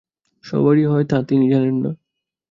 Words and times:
সবারই 0.43 0.85
হয়, 0.85 1.05
তা 1.05 1.17
তিনি 1.21 1.45
জানেন 1.49 1.75
না। 1.83 1.91